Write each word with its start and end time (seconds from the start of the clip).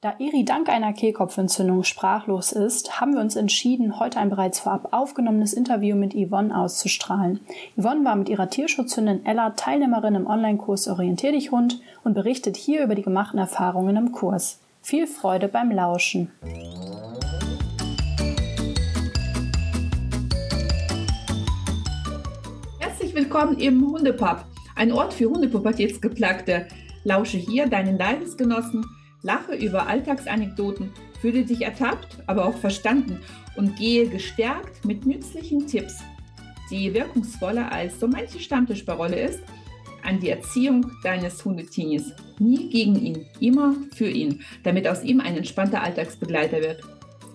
Da 0.00 0.14
Eri 0.20 0.44
dank 0.44 0.68
einer 0.68 0.92
Kehlkopfentzündung 0.92 1.82
sprachlos 1.82 2.52
ist, 2.52 3.00
haben 3.00 3.14
wir 3.14 3.20
uns 3.20 3.34
entschieden, 3.34 3.98
heute 3.98 4.20
ein 4.20 4.30
bereits 4.30 4.60
vorab 4.60 4.92
aufgenommenes 4.92 5.52
Interview 5.52 5.96
mit 5.96 6.14
Yvonne 6.14 6.56
auszustrahlen. 6.56 7.40
Yvonne 7.76 8.04
war 8.04 8.14
mit 8.14 8.28
ihrer 8.28 8.48
Tierschutzhündin 8.48 9.26
Ella 9.26 9.50
Teilnehmerin 9.50 10.14
im 10.14 10.28
Online-Kurs 10.28 10.86
Orientier 10.86 11.32
dich 11.32 11.50
Hund 11.50 11.80
und 12.04 12.14
berichtet 12.14 12.56
hier 12.56 12.84
über 12.84 12.94
die 12.94 13.02
gemachten 13.02 13.40
Erfahrungen 13.40 13.96
im 13.96 14.12
Kurs. 14.12 14.60
Viel 14.82 15.08
Freude 15.08 15.48
beim 15.48 15.72
Lauschen. 15.72 16.30
Herzlich 22.78 23.16
willkommen 23.16 23.58
im 23.58 23.84
Hundepub, 23.84 24.44
ein 24.76 24.92
Ort 24.92 25.12
für 25.12 25.28
Hundepubertätsgeplagte. 25.28 26.68
Lausche 27.02 27.38
hier 27.38 27.66
deinen 27.66 27.98
Leidensgenossen 27.98 28.84
lache 29.22 29.54
über 29.54 29.86
Alltagsanekdoten, 29.86 30.92
fühle 31.20 31.44
dich 31.44 31.62
ertappt, 31.62 32.18
aber 32.26 32.46
auch 32.46 32.56
verstanden 32.56 33.20
und 33.56 33.76
gehe 33.76 34.08
gestärkt 34.08 34.84
mit 34.84 35.06
nützlichen 35.06 35.66
Tipps, 35.66 35.98
die 36.70 36.92
wirkungsvoller 36.94 37.72
als 37.72 37.98
so 37.98 38.06
manche 38.06 38.38
Stammtischparole 38.38 39.20
ist, 39.20 39.40
an 40.04 40.20
die 40.20 40.30
Erziehung 40.30 40.90
deines 41.02 41.44
Hundetinis. 41.44 42.12
Nie 42.38 42.70
gegen 42.70 42.96
ihn, 43.04 43.26
immer 43.40 43.74
für 43.94 44.08
ihn, 44.08 44.42
damit 44.62 44.86
aus 44.86 45.02
ihm 45.02 45.20
ein 45.20 45.36
entspannter 45.36 45.82
Alltagsbegleiter 45.82 46.60
wird. 46.60 46.82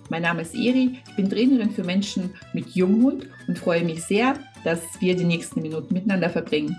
Mein 0.09 0.21
Name 0.21 0.41
ist 0.41 0.55
Eri, 0.55 0.99
ich 1.07 1.15
bin 1.15 1.29
Trainerin 1.29 1.71
für 1.71 1.83
Menschen 1.83 2.33
mit 2.53 2.69
Junghund 2.69 3.27
und 3.47 3.57
freue 3.57 3.83
mich 3.83 4.03
sehr, 4.03 4.35
dass 4.63 4.79
wir 4.99 5.15
die 5.15 5.23
nächsten 5.23 5.61
Minuten 5.61 5.93
miteinander 5.93 6.29
verbringen. 6.29 6.77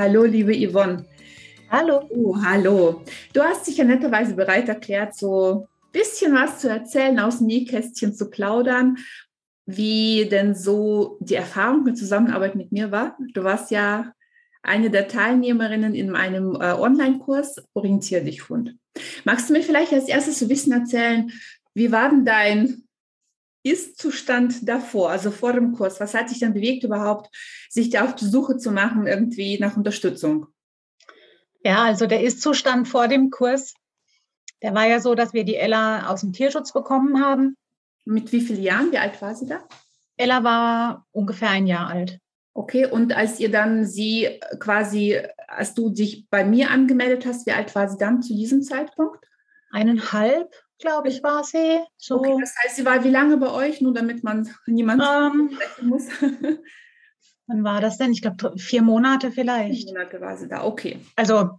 Hallo, 0.00 0.24
liebe 0.24 0.54
Yvonne. 0.54 1.04
Hallo. 1.68 2.08
Oh, 2.08 2.34
hallo. 2.42 3.02
Du 3.34 3.42
hast 3.42 3.66
dich 3.66 3.76
ja 3.76 3.84
netterweise 3.84 4.34
bereit 4.34 4.66
erklärt, 4.66 5.14
so 5.14 5.66
ein 5.66 5.92
bisschen 5.92 6.32
was 6.32 6.58
zu 6.58 6.70
erzählen, 6.70 7.20
aus 7.20 7.36
dem 7.36 7.48
Nähkästchen 7.48 8.14
zu 8.14 8.30
plaudern, 8.30 8.96
wie 9.66 10.26
denn 10.30 10.54
so 10.54 11.18
die 11.20 11.34
Erfahrung 11.34 11.84
mit 11.84 11.98
Zusammenarbeit 11.98 12.54
mit 12.54 12.72
mir 12.72 12.90
war. 12.90 13.18
Du 13.34 13.44
warst 13.44 13.70
ja 13.70 14.14
eine 14.62 14.88
der 14.88 15.06
Teilnehmerinnen 15.06 15.94
in 15.94 16.08
meinem 16.08 16.54
äh, 16.54 16.72
Online-Kurs 16.72 17.62
Orientier 17.74 18.24
dich 18.24 18.48
Hund. 18.48 18.76
Magst 19.24 19.50
du 19.50 19.52
mir 19.52 19.62
vielleicht 19.62 19.92
als 19.92 20.08
erstes 20.08 20.38
so 20.38 20.46
ein 20.46 20.48
bisschen 20.48 20.72
erzählen, 20.72 21.30
wie 21.74 21.92
war 21.92 22.08
denn 22.08 22.24
dein 22.24 22.84
ist-Zustand 23.62 24.68
davor, 24.68 25.10
also 25.10 25.30
vor 25.30 25.52
dem 25.52 25.72
Kurs? 25.72 26.00
Was 26.00 26.14
hat 26.14 26.30
dich 26.30 26.40
dann 26.40 26.54
bewegt 26.54 26.84
überhaupt, 26.84 27.34
sich 27.68 27.90
da 27.90 28.04
auf 28.04 28.14
die 28.14 28.26
Suche 28.26 28.56
zu 28.56 28.70
machen, 28.70 29.06
irgendwie 29.06 29.58
nach 29.58 29.76
Unterstützung? 29.76 30.46
Ja, 31.62 31.84
also 31.84 32.06
der 32.06 32.22
Ist-Zustand 32.22 32.88
vor 32.88 33.08
dem 33.08 33.30
Kurs, 33.30 33.74
der 34.62 34.74
war 34.74 34.86
ja 34.86 35.00
so, 35.00 35.14
dass 35.14 35.32
wir 35.32 35.44
die 35.44 35.56
Ella 35.56 36.08
aus 36.08 36.20
dem 36.20 36.32
Tierschutz 36.32 36.72
bekommen 36.72 37.22
haben. 37.22 37.56
Mit 38.04 38.32
wie 38.32 38.40
vielen 38.40 38.62
Jahren? 38.62 38.92
Wie 38.92 38.98
alt 38.98 39.20
war 39.20 39.34
sie 39.34 39.46
da? 39.46 39.62
Ella 40.16 40.44
war 40.44 41.06
ungefähr 41.12 41.50
ein 41.50 41.66
Jahr 41.66 41.88
alt. 41.88 42.18
Okay, 42.52 42.84
und 42.84 43.12
als 43.12 43.40
ihr 43.40 43.50
dann 43.50 43.86
sie 43.86 44.40
quasi, 44.58 45.18
als 45.48 45.74
du 45.74 45.90
dich 45.90 46.28
bei 46.28 46.44
mir 46.44 46.70
angemeldet 46.70 47.24
hast, 47.24 47.46
wie 47.46 47.52
alt 47.52 47.74
war 47.74 47.88
sie 47.88 47.96
dann 47.96 48.22
zu 48.22 48.34
diesem 48.34 48.62
Zeitpunkt? 48.62 49.24
Eineinhalb 49.70 50.52
glaube 50.80 51.08
ich, 51.08 51.22
war 51.22 51.44
sie. 51.44 51.80
So. 51.96 52.16
Okay, 52.16 52.36
das 52.40 52.54
heißt, 52.62 52.76
sie 52.76 52.84
war 52.84 53.04
wie 53.04 53.10
lange 53.10 53.36
bei 53.36 53.50
euch, 53.50 53.80
nur 53.80 53.94
damit 53.94 54.24
man 54.24 54.48
niemand 54.66 55.02
ähm, 55.02 55.58
muss? 55.82 56.08
wann 57.50 57.64
war 57.64 57.80
das 57.80 57.98
denn? 57.98 58.12
Ich 58.12 58.22
glaube, 58.22 58.58
vier 58.58 58.82
Monate 58.82 59.30
vielleicht. 59.30 59.84
Vier 59.84 59.92
Monate 59.92 60.20
war 60.20 60.36
sie 60.36 60.48
da, 60.48 60.64
okay. 60.64 61.00
Also, 61.16 61.50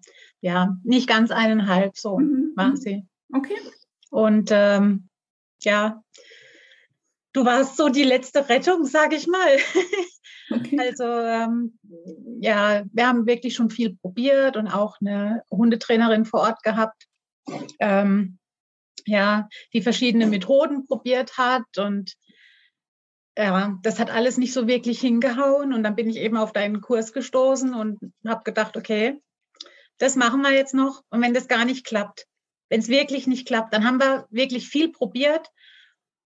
ja, 0.41 0.77
nicht 0.83 1.07
ganz 1.07 1.31
eineinhalb, 1.31 1.97
so 1.97 2.17
mhm. 2.17 2.53
war 2.55 2.69
mhm. 2.69 2.77
sie. 2.77 3.07
Okay. 3.33 3.57
Und 4.09 4.49
ähm, 4.51 5.09
ja, 5.61 6.01
du 7.33 7.45
warst 7.45 7.77
so 7.77 7.89
die 7.89 8.03
letzte 8.03 8.49
Rettung, 8.49 8.85
sage 8.85 9.15
ich 9.15 9.27
mal. 9.27 9.57
Okay. 10.53 10.77
Also 10.79 11.05
ähm, 11.05 11.79
ja, 12.41 12.83
wir 12.91 13.07
haben 13.07 13.25
wirklich 13.25 13.53
schon 13.55 13.69
viel 13.69 13.95
probiert 13.95 14.57
und 14.57 14.67
auch 14.67 14.97
eine 14.99 15.43
Hundetrainerin 15.49 16.25
vor 16.25 16.41
Ort 16.41 16.61
gehabt. 16.63 17.07
Ähm, 17.79 18.37
ja, 19.05 19.47
die 19.73 19.81
verschiedenen 19.81 20.29
Methoden 20.29 20.85
probiert 20.85 21.37
hat 21.37 21.77
und 21.77 22.15
ja, 23.37 23.77
das 23.81 23.99
hat 23.99 24.11
alles 24.11 24.37
nicht 24.37 24.53
so 24.53 24.67
wirklich 24.67 24.99
hingehauen 24.99 25.73
und 25.73 25.83
dann 25.83 25.95
bin 25.95 26.09
ich 26.09 26.17
eben 26.17 26.37
auf 26.37 26.51
deinen 26.51 26.81
Kurs 26.81 27.13
gestoßen 27.13 27.73
und 27.73 27.99
habe 28.27 28.43
gedacht, 28.43 28.75
okay, 28.75 29.21
das 29.97 30.15
machen 30.15 30.41
wir 30.41 30.51
jetzt 30.51 30.73
noch 30.73 31.03
und 31.09 31.21
wenn 31.21 31.33
das 31.33 31.47
gar 31.47 31.65
nicht 31.65 31.85
klappt, 31.85 32.27
wenn 32.69 32.81
es 32.81 32.89
wirklich 32.89 33.27
nicht 33.27 33.47
klappt, 33.47 33.73
dann 33.73 33.85
haben 33.85 33.99
wir 33.99 34.27
wirklich 34.29 34.67
viel 34.67 34.91
probiert, 34.91 35.49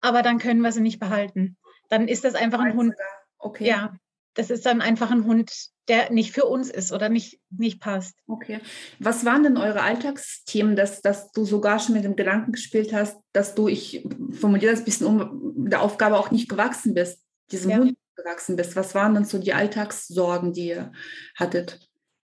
aber 0.02 0.22
dann 0.22 0.38
können 0.38 0.62
wir 0.62 0.72
sie 0.72 0.82
nicht 0.82 1.00
behalten. 1.00 1.58
Dann 1.90 2.08
ist 2.08 2.24
das 2.24 2.36
einfach 2.36 2.60
ein 2.60 2.76
Hund. 2.76 2.94
Okay. 3.38 3.68
Ja, 3.68 3.94
das 4.36 4.50
ist 4.50 4.66
dann 4.66 4.82
einfach 4.82 5.12
ein 5.12 5.26
Hund, 5.26 5.52
der 5.88 6.12
nicht 6.12 6.32
für 6.32 6.46
uns 6.46 6.70
ist 6.70 6.92
oder 6.92 7.10
nicht, 7.10 7.40
nicht 7.50 7.80
passt. 7.80 8.18
Okay. 8.28 8.60
Was 9.00 9.26
waren 9.26 9.44
denn 9.44 9.58
eure 9.58 9.82
Alltagsthemen, 9.82 10.76
dass, 10.76 11.02
dass 11.02 11.32
du 11.32 11.46
sogar 11.46 11.80
schon 11.80 11.96
mit 11.96 12.04
dem 12.04 12.16
Gedanken 12.16 12.52
gespielt 12.52 12.94
hast, 12.94 13.18
dass 13.34 13.56
du, 13.56 13.68
ich 13.68 14.08
formuliere 14.32 14.72
das 14.72 14.82
ein 14.82 14.86
bisschen 14.86 15.08
um, 15.08 15.70
der 15.70 15.82
Aufgabe 15.82 16.18
auch 16.18 16.32
nicht 16.32 16.50
gewachsen 16.50 16.94
bist, 16.94 17.24
diesem 17.52 17.72
ja. 17.72 17.78
Hund 17.78 17.98
gewachsen 18.16 18.56
bist? 18.56 18.76
Was 18.76 18.94
waren 18.94 19.14
denn 19.14 19.26
so 19.26 19.38
die 19.40 19.54
Alltagssorgen, 19.54 20.54
die 20.54 20.68
ihr 20.68 20.92
hattet? 21.36 21.88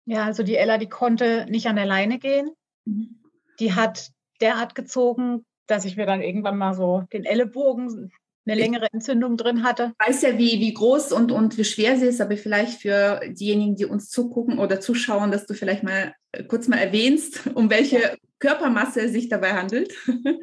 Ja, 0.06 0.26
also 0.26 0.44
die 0.44 0.56
Ella, 0.56 0.78
die 0.78 0.90
konnte 0.90 1.46
nicht 1.50 1.68
an 1.68 1.76
der 1.76 1.86
Leine 1.86 2.18
gehen. 2.18 2.52
Mhm. 2.86 3.22
Die 3.60 3.74
hat 3.74 4.12
derart 4.42 4.74
gezogen, 4.74 5.46
dass 5.68 5.86
ich 5.86 5.98
mir 5.98 6.06
dann 6.06 6.22
irgendwann 6.22 6.58
mal 6.58 6.74
so 6.74 7.04
den 7.12 7.26
Ellenbogen 7.26 8.12
eine 8.50 8.60
längere 8.60 8.88
Entzündung 8.92 9.38
drin 9.38 9.64
hatte. 9.64 9.94
Ich 10.02 10.08
weiß 10.08 10.22
ja, 10.24 10.38
wie, 10.38 10.60
wie 10.60 10.74
groß 10.74 11.12
und, 11.12 11.32
und 11.32 11.58
wie 11.58 11.64
schwer 11.64 11.98
sie 11.98 12.08
ist, 12.08 12.22
aber 12.22 12.38
vielleicht 12.38 12.82
für 12.82 13.22
diejenigen, 13.28 13.76
die 13.76 13.86
uns 13.86 14.10
zugucken 14.10 14.60
oder 14.60 14.80
zuschauen, 14.80 15.32
dass 15.32 15.46
du 15.46 15.54
vielleicht 15.54 15.84
mal 15.84 16.14
äh, 16.32 16.44
kurz 16.44 16.68
mal 16.68 16.78
erwähnst, 16.78 17.48
um 17.54 17.70
welche 17.70 18.00
ja. 18.00 18.16
Körpermasse 18.40 19.02
es 19.02 19.12
sich 19.12 19.30
dabei 19.30 19.54
handelt. 19.54 19.94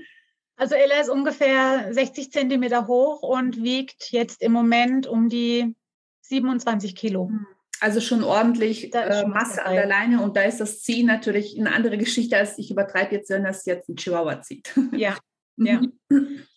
Also 0.59 0.75
Ella 0.75 1.03
ist 1.03 1.11
ungefähr 1.11 1.93
60 1.93 2.33
Zentimeter 2.33 2.87
hoch 2.87 3.21
und 3.21 3.63
wiegt 3.63 4.11
jetzt 4.11 4.41
im 4.41 4.53
Moment 4.53 5.07
um 5.07 5.29
die 5.29 5.75
27 6.23 6.97
Kilo. 6.97 7.29
Hm. 7.29 7.47
Also 7.81 8.01
schon 8.01 8.25
ordentlich 8.25 8.95
äh, 8.95 9.27
Masse 9.27 9.65
an 9.67 9.75
der 9.75 9.87
Leine 9.87 10.23
und 10.23 10.35
da 10.35 10.43
ist 10.43 10.61
das 10.61 10.81
Ziehen 10.81 11.07
natürlich 11.07 11.59
eine 11.59 11.75
andere 11.75 11.99
Geschichte, 11.99 12.39
als 12.39 12.57
ich 12.57 12.71
übertreibe 12.71 13.15
jetzt, 13.15 13.29
wenn 13.29 13.45
das 13.45 13.67
jetzt 13.67 13.91
ein 13.91 13.97
Chihuahua 13.97 14.41
zieht. 14.41 14.73
Ja, 14.93 15.19
ja. 15.59 15.83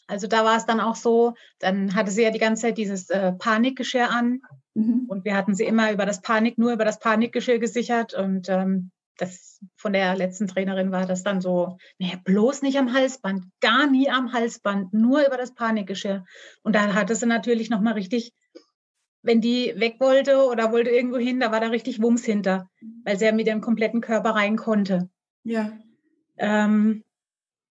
Also 0.09 0.25
da 0.27 0.43
war 0.43 0.57
es 0.57 0.65
dann 0.65 0.79
auch 0.79 0.95
so, 0.95 1.35
dann 1.59 1.93
hatte 1.93 2.09
sie 2.09 2.23
ja 2.23 2.31
die 2.31 2.39
ganze 2.39 2.63
Zeit 2.63 2.79
dieses 2.79 3.09
äh, 3.11 3.31
Panikgeschirr 3.33 4.09
an 4.09 4.41
mhm. 4.73 5.05
und 5.07 5.23
wir 5.23 5.35
hatten 5.35 5.53
sie 5.53 5.65
immer 5.65 5.91
über 5.91 6.07
das 6.07 6.21
Panik, 6.21 6.57
nur 6.57 6.73
über 6.73 6.83
das 6.83 6.99
Panikgeschirr 6.99 7.59
gesichert 7.59 8.15
und 8.15 8.49
ähm, 8.49 8.89
das 9.17 9.59
von 9.75 9.93
der 9.93 10.15
letzten 10.15 10.47
Trainerin 10.47 10.91
war 10.91 11.05
das 11.05 11.23
dann 11.23 11.41
so, 11.41 11.77
naja, 11.99 12.15
bloß 12.23 12.63
nicht 12.63 12.79
am 12.79 12.93
Halsband, 12.93 13.45
gar 13.61 13.85
nie 13.85 14.09
am 14.09 14.33
Halsband, 14.33 14.93
nur 14.93 15.25
über 15.27 15.37
das 15.37 15.53
Panikgeschirr. 15.53 16.25
Und 16.63 16.75
da 16.75 16.93
hatte 16.95 17.15
sie 17.15 17.27
natürlich 17.27 17.69
nochmal 17.69 17.93
richtig, 17.93 18.33
wenn 19.21 19.41
die 19.41 19.73
weg 19.75 19.97
wollte 19.99 20.45
oder 20.45 20.71
wollte 20.71 20.89
irgendwo 20.89 21.17
hin, 21.17 21.39
da 21.39 21.51
war 21.51 21.59
da 21.59 21.67
richtig 21.67 22.01
Wumms 22.01 22.25
hinter, 22.25 22.69
weil 23.03 23.19
sie 23.19 23.25
ja 23.25 23.31
mit 23.31 23.45
ihrem 23.45 23.61
kompletten 23.61 24.01
Körper 24.01 24.31
rein 24.31 24.55
konnte. 24.55 25.09
Ja. 25.43 25.77
Ähm, 26.37 27.03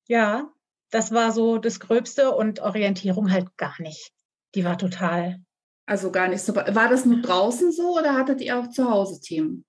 ja, 0.07 0.53
das 0.91 1.13
war 1.13 1.33
so 1.33 1.59
das 1.59 1.81
Gröbste 1.81 2.35
und 2.35 2.61
Orientierung 2.61 3.31
halt 3.31 3.57
gar 3.57 3.81
nicht. 3.81 4.13
Die 4.55 4.65
war 4.65 4.79
total. 4.79 5.41
Also 5.87 6.11
gar 6.11 6.29
nicht 6.29 6.43
so. 6.43 6.55
War 6.55 6.89
das 6.89 7.05
nur 7.05 7.21
draußen 7.21 7.73
so 7.73 7.99
oder 7.99 8.15
hattet 8.15 8.41
ihr 8.41 8.59
auch 8.59 8.69
zu 8.69 8.91
Hause 8.91 9.21
Themen? 9.21 9.65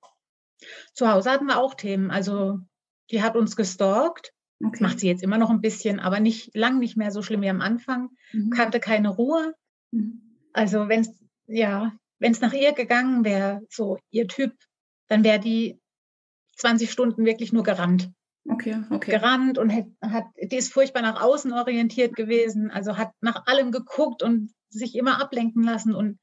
Zu 0.94 1.10
Hause 1.10 1.32
hatten 1.32 1.46
wir 1.46 1.58
auch 1.58 1.74
Themen. 1.74 2.12
Also 2.12 2.60
die 3.12 3.22
hat 3.22 3.36
uns 3.36 3.56
gestalkt. 3.56 4.34
Okay. 4.62 4.84
Macht 4.84 5.00
sie 5.00 5.08
jetzt 5.08 5.24
immer 5.24 5.38
noch 5.38 5.50
ein 5.50 5.62
bisschen, 5.62 6.02
aber 6.02 6.20
nicht 6.20 6.54
lang 6.54 6.80
nicht 6.80 6.98
mehr 6.98 7.12
so 7.12 7.22
schlimm 7.22 7.42
wie 7.42 7.50
am 7.50 7.62
Anfang. 7.62 8.10
Mhm. 8.34 8.50
Kannte 8.50 8.82
keine 8.82 9.10
Ruhe. 9.10 9.54
Mhm. 9.92 10.22
Also 10.52 10.90
wenn 10.90 11.02
es 11.02 11.18
ja, 11.48 11.94
wenn 12.20 12.34
es 12.34 12.42
nach 12.42 12.54
ihr 12.54 12.74
gegangen 12.74 13.24
wäre, 13.24 13.62
so 13.70 13.98
ihr 14.12 14.28
Typ, 14.28 14.54
dann 15.08 15.24
wäre 15.24 15.40
die 15.40 15.80
20 16.58 16.92
Stunden 16.92 17.26
wirklich 17.26 17.54
nur 17.54 17.64
gerannt. 17.64 18.12
Okay, 18.48 18.82
okay. 18.90 19.12
gerannt 19.12 19.58
und 19.58 19.72
hat, 19.72 19.86
hat, 20.02 20.26
die 20.42 20.56
ist 20.56 20.74
furchtbar 20.74 21.02
nach 21.02 21.22
außen 21.22 21.54
orientiert 21.54 22.16
gewesen, 22.16 22.72
also 22.72 22.98
hat 22.98 23.12
nach 23.22 23.46
allem 23.46 23.72
geguckt 23.72 24.24
und 24.24 24.52
sich 24.70 24.96
immer 24.96 25.22
ablenken 25.22 25.64
lassen 25.64 25.94
und 25.94 26.20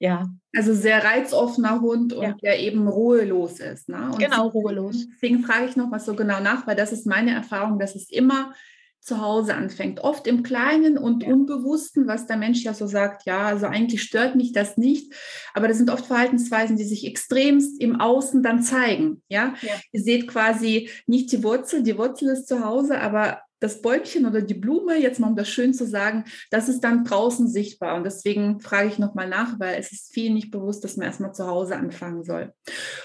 ja. 0.00 0.28
Also 0.54 0.74
sehr 0.74 1.02
reizoffener 1.02 1.80
Hund 1.80 2.12
und 2.12 2.22
ja. 2.22 2.36
der 2.40 2.60
eben 2.60 2.86
ruhelos 2.86 3.58
ist. 3.58 3.88
Ne? 3.88 4.10
Und 4.12 4.18
genau, 4.18 4.48
ruhelos. 4.48 5.06
Deswegen 5.14 5.42
frage 5.42 5.66
ich 5.66 5.76
noch 5.76 5.90
was 5.90 6.06
so 6.06 6.14
genau 6.14 6.40
nach, 6.40 6.66
weil 6.66 6.76
das 6.76 6.92
ist 6.92 7.06
meine 7.06 7.32
Erfahrung, 7.32 7.80
dass 7.80 7.96
es 7.96 8.08
immer 8.08 8.52
zu 9.00 9.20
Hause 9.20 9.54
anfängt. 9.54 10.00
Oft 10.00 10.26
im 10.26 10.42
Kleinen 10.42 10.98
und 10.98 11.22
ja. 11.22 11.30
Unbewussten, 11.30 12.06
was 12.06 12.26
der 12.26 12.36
Mensch 12.36 12.62
ja 12.62 12.74
so 12.74 12.86
sagt, 12.86 13.24
ja, 13.24 13.46
also 13.46 13.66
eigentlich 13.66 14.02
stört 14.02 14.36
mich 14.36 14.52
das 14.52 14.76
nicht, 14.76 15.14
aber 15.54 15.68
das 15.68 15.78
sind 15.78 15.90
oft 15.90 16.06
Verhaltensweisen, 16.06 16.76
die 16.76 16.84
sich 16.84 17.06
extremst 17.06 17.80
im 17.80 18.00
Außen 18.00 18.42
dann 18.42 18.62
zeigen. 18.62 19.22
Ja, 19.28 19.54
ja. 19.62 19.74
ihr 19.92 20.02
seht 20.02 20.28
quasi 20.28 20.90
nicht 21.06 21.32
die 21.32 21.42
Wurzel, 21.42 21.82
die 21.82 21.96
Wurzel 21.96 22.28
ist 22.28 22.48
zu 22.48 22.64
Hause, 22.64 23.00
aber 23.00 23.42
das 23.60 23.82
Bäumchen 23.82 24.26
oder 24.26 24.40
die 24.40 24.54
Blume, 24.54 24.96
jetzt 24.96 25.18
mal 25.18 25.28
um 25.28 25.36
das 25.36 25.48
schön 25.48 25.74
zu 25.74 25.86
sagen, 25.86 26.24
das 26.50 26.68
ist 26.68 26.80
dann 26.80 27.04
draußen 27.04 27.48
sichtbar. 27.48 27.96
Und 27.96 28.04
deswegen 28.04 28.60
frage 28.60 28.88
ich 28.88 28.98
nochmal 28.98 29.28
nach, 29.28 29.58
weil 29.58 29.78
es 29.78 29.90
ist 29.90 30.12
viel 30.12 30.32
nicht 30.32 30.50
bewusst, 30.50 30.84
dass 30.84 30.96
man 30.96 31.06
erstmal 31.06 31.34
zu 31.34 31.46
Hause 31.46 31.76
anfangen 31.76 32.22
soll. 32.22 32.52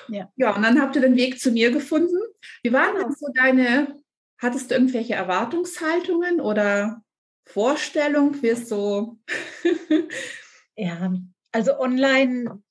Ja. 0.09 0.29
ja, 0.35 0.55
und 0.55 0.61
dann 0.63 0.79
habt 0.79 0.95
ihr 0.95 1.01
den 1.01 1.15
Weg 1.15 1.39
zu 1.39 1.51
mir 1.51 1.71
gefunden. 1.71 2.17
Wie 2.61 2.71
waren 2.71 2.93
genau. 2.93 3.07
denn 3.07 3.15
so 3.17 3.27
deine, 3.33 3.95
hattest 4.43 4.69
du 4.69 4.75
irgendwelche 4.75 5.13
Erwartungshaltungen 5.15 6.41
oder 6.41 7.01
Vorstellungen 7.45 8.35
für 8.35 8.55
so? 8.55 9.17
ja, 10.75 11.13
also 11.51 11.79
online, 11.79 12.61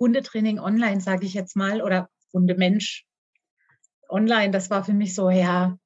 Hundetraining 0.00 0.58
online, 0.58 1.00
sage 1.00 1.26
ich 1.26 1.34
jetzt 1.34 1.56
mal, 1.56 1.82
oder 1.82 2.08
Hundemensch 2.32 3.06
online, 4.08 4.50
das 4.50 4.70
war 4.70 4.84
für 4.84 4.92
mich 4.92 5.14
so, 5.14 5.30
ja, 5.30 5.78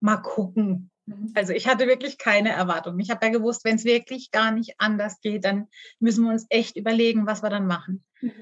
mal 0.00 0.18
gucken. 0.18 0.90
Mhm. 1.06 1.32
Also 1.34 1.52
ich 1.52 1.66
hatte 1.66 1.86
wirklich 1.86 2.18
keine 2.18 2.50
Erwartung. 2.50 2.98
Ich 2.98 3.10
habe 3.10 3.26
ja 3.26 3.32
gewusst, 3.32 3.64
wenn 3.64 3.76
es 3.76 3.84
wirklich 3.84 4.30
gar 4.30 4.50
nicht 4.50 4.74
anders 4.78 5.20
geht, 5.20 5.44
dann 5.44 5.68
müssen 5.98 6.24
wir 6.24 6.32
uns 6.32 6.46
echt 6.48 6.76
überlegen, 6.76 7.26
was 7.26 7.42
wir 7.42 7.50
dann 7.50 7.66
machen. 7.66 8.04
Mhm. 8.20 8.32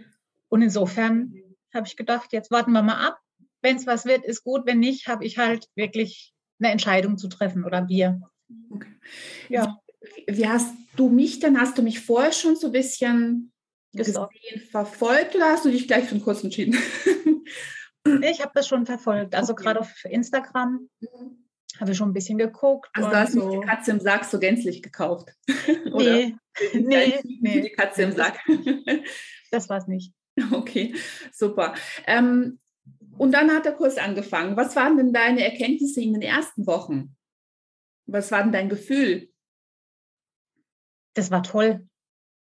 Und 0.49 0.63
insofern 0.63 1.35
habe 1.75 1.87
ich 1.87 1.97
gedacht, 1.97 2.33
jetzt 2.33 2.51
warten 2.51 2.73
wir 2.73 2.83
mal 2.83 3.07
ab. 3.07 3.19
Wenn 3.63 3.77
es 3.77 3.87
was 3.87 4.05
wird, 4.05 4.25
ist 4.25 4.45
gut. 4.45 4.67
Wenn 4.67 4.79
nicht, 4.79 5.09
habe 5.09 5.25
ich 5.25 5.39
halt 5.39 5.67
wirklich 5.75 6.33
eine 6.59 6.71
Entscheidung 6.71 7.19
zu 7.19 7.29
treffen 7.29 7.65
oder 7.65 7.89
wir. 7.89 8.21
Okay. 8.71 8.93
Ja. 9.49 9.79
Wie 10.27 10.49
hast 10.49 10.73
du 10.97 11.09
mich 11.09 11.41
denn? 11.41 11.61
Hast 11.61 11.77
du 11.79 11.83
mich 11.83 12.01
vorher 12.01 12.33
schon 12.33 12.57
so 12.57 12.69
ein 12.69 12.73
bisschen 12.73 13.53
gesehen, 13.93 14.27
verfolgt 14.71 15.35
oder 15.35 15.51
hast 15.53 15.65
du 15.65 15.71
dich 15.71 15.87
gleich 15.87 16.05
für 16.05 16.13
einen 16.13 16.23
Kurs 16.23 16.45
entschieden? 16.45 16.77
ich 18.23 18.41
habe 18.41 18.53
das 18.55 18.69
schon 18.69 18.87
verfolgt. 18.87 19.35
Also 19.35 19.53
okay. 19.53 19.65
gerade 19.65 19.81
auf 19.81 20.05
Instagram. 20.05 20.89
Mhm 21.01 21.47
habe 21.81 21.93
ich 21.93 21.99
schon 21.99 22.11
ein 22.11 22.15
bisschen 22.15 22.39
geguckt. 22.39 22.91
Also 22.95 23.11
du 23.11 23.17
hast 23.17 23.33
so. 23.33 23.49
nicht 23.49 23.63
die 23.63 23.67
Katze 23.67 23.91
im 23.91 24.01
Sack 24.01 24.25
so 24.25 24.39
gänzlich 24.39 24.83
gekauft? 24.83 25.33
nee, 25.95 26.35
nee, 26.75 27.21
nee. 27.41 27.61
Die 27.61 27.73
Katze 27.73 28.03
im 28.03 28.13
Sack. 28.13 28.39
das 29.51 29.69
war 29.69 29.79
es 29.79 29.87
nicht. 29.87 30.13
Okay, 30.53 30.95
super. 31.33 31.75
Ähm, 32.07 32.59
und 33.19 33.33
dann 33.33 33.51
hat 33.51 33.65
der 33.65 33.73
Kurs 33.73 33.99
angefangen. 33.99 34.57
Was 34.57 34.77
waren 34.77 34.97
denn 34.97 35.13
deine 35.13 35.45
Erkenntnisse 35.45 36.01
in 36.01 36.13
den 36.13 36.23
ersten 36.23 36.67
Wochen? 36.67 37.17
Was 38.07 38.31
war 38.31 38.43
denn 38.43 38.53
dein 38.53 38.69
Gefühl? 38.69 39.29
Das 41.15 41.31
war 41.31 41.43
toll. 41.43 41.89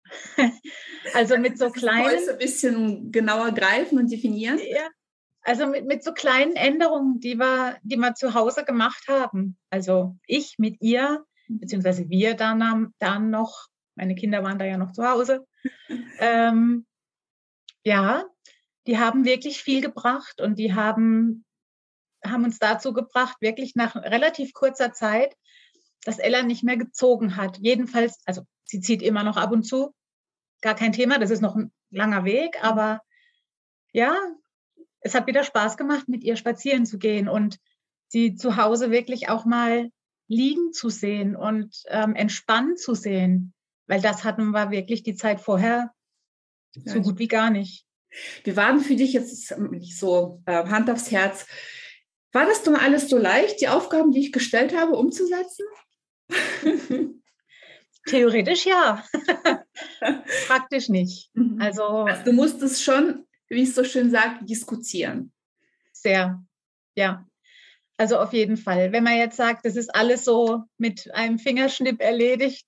also 1.14 1.38
mit 1.38 1.58
so 1.58 1.70
kleinen. 1.70 2.28
ein 2.28 2.38
bisschen 2.38 3.12
genauer 3.12 3.52
greifen 3.52 3.98
und 3.98 4.10
definieren? 4.10 4.58
Ja, 4.58 4.88
also 5.44 5.66
mit, 5.66 5.86
mit 5.86 6.02
so 6.02 6.12
kleinen 6.12 6.56
Änderungen, 6.56 7.20
die 7.20 7.36
wir, 7.36 7.78
die 7.82 7.96
wir 7.96 8.14
zu 8.14 8.34
Hause 8.34 8.64
gemacht 8.64 9.04
haben. 9.08 9.56
Also 9.70 10.16
ich 10.26 10.58
mit 10.58 10.80
ihr, 10.80 11.24
beziehungsweise 11.48 12.08
wir 12.08 12.34
dann, 12.34 12.94
dann 12.98 13.30
noch, 13.30 13.68
meine 13.94 14.14
Kinder 14.14 14.42
waren 14.42 14.58
da 14.58 14.64
ja 14.64 14.78
noch 14.78 14.92
zu 14.92 15.08
Hause. 15.08 15.46
ähm, 16.18 16.86
ja, 17.84 18.24
die 18.86 18.98
haben 18.98 19.24
wirklich 19.24 19.62
viel 19.62 19.80
gebracht 19.80 20.40
und 20.40 20.58
die 20.58 20.74
haben, 20.74 21.44
haben 22.24 22.44
uns 22.44 22.58
dazu 22.58 22.92
gebracht, 22.92 23.36
wirklich 23.40 23.74
nach 23.74 23.96
relativ 23.96 24.52
kurzer 24.52 24.92
Zeit, 24.92 25.34
dass 26.04 26.18
Ella 26.18 26.42
nicht 26.42 26.64
mehr 26.64 26.76
gezogen 26.76 27.36
hat. 27.36 27.58
Jedenfalls, 27.58 28.20
also 28.26 28.42
sie 28.64 28.80
zieht 28.80 29.02
immer 29.02 29.22
noch 29.22 29.36
ab 29.36 29.52
und 29.52 29.64
zu, 29.64 29.94
gar 30.60 30.74
kein 30.74 30.92
Thema, 30.92 31.18
das 31.18 31.30
ist 31.30 31.40
noch 31.40 31.56
ein 31.56 31.72
langer 31.90 32.24
Weg, 32.24 32.62
aber 32.62 33.00
ja, 33.92 34.16
es 35.00 35.14
hat 35.14 35.26
wieder 35.26 35.44
Spaß 35.44 35.76
gemacht, 35.76 36.08
mit 36.08 36.24
ihr 36.24 36.36
spazieren 36.36 36.86
zu 36.86 36.98
gehen 36.98 37.28
und 37.28 37.58
sie 38.08 38.34
zu 38.34 38.56
Hause 38.56 38.90
wirklich 38.90 39.28
auch 39.28 39.44
mal 39.44 39.90
liegen 40.28 40.72
zu 40.72 40.88
sehen 40.88 41.36
und 41.36 41.82
ähm, 41.88 42.14
entspannt 42.14 42.78
zu 42.78 42.94
sehen, 42.94 43.54
weil 43.86 44.00
das 44.00 44.24
hatten 44.24 44.50
wir 44.50 44.70
wirklich 44.70 45.02
die 45.02 45.14
Zeit 45.14 45.40
vorher 45.40 45.92
ja, 46.74 46.92
so 46.92 47.02
gut 47.02 47.18
wie 47.18 47.28
gar 47.28 47.50
nicht. 47.50 47.86
Wir 48.44 48.56
waren 48.56 48.80
für 48.80 48.96
dich 48.96 49.12
jetzt 49.12 49.54
so 49.98 50.42
äh, 50.46 50.64
Hand 50.66 50.90
aufs 50.90 51.10
Herz. 51.10 51.46
War 52.32 52.46
das 52.46 52.62
denn 52.62 52.76
alles 52.76 53.08
so 53.08 53.18
leicht, 53.18 53.60
die 53.60 53.68
Aufgaben, 53.68 54.12
die 54.12 54.20
ich 54.20 54.32
gestellt 54.32 54.76
habe, 54.76 54.92
umzusetzen? 54.92 55.66
Theoretisch 58.06 58.66
ja. 58.66 59.04
Praktisch 60.46 60.88
nicht. 60.88 61.30
Mhm. 61.34 61.60
Also, 61.60 61.82
also, 61.82 62.24
du 62.24 62.32
musstest 62.32 62.82
schon 62.82 63.24
wie 63.48 63.62
es 63.62 63.74
so 63.74 63.84
schön 63.84 64.10
sagt, 64.10 64.48
diskutieren. 64.48 65.32
Sehr, 65.92 66.42
ja. 66.96 67.26
Also 67.96 68.18
auf 68.18 68.32
jeden 68.32 68.56
Fall. 68.56 68.92
Wenn 68.92 69.04
man 69.04 69.16
jetzt 69.16 69.36
sagt, 69.36 69.64
das 69.64 69.76
ist 69.76 69.94
alles 69.94 70.24
so 70.24 70.64
mit 70.78 71.14
einem 71.14 71.38
Fingerschnipp 71.38 72.00
erledigt, 72.00 72.66